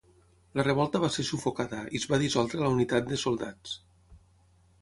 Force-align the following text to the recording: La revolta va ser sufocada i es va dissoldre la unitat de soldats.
La 0.59 0.63
revolta 0.67 1.01
va 1.03 1.09
ser 1.15 1.25
sufocada 1.27 1.83
i 1.97 2.01
es 2.01 2.07
va 2.13 2.19
dissoldre 2.25 2.65
la 2.65 2.73
unitat 2.79 3.09
de 3.13 3.21
soldats. 3.25 3.79